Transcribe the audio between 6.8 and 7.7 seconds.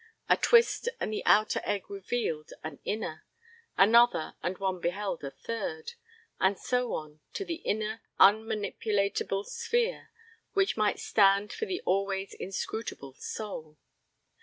on to the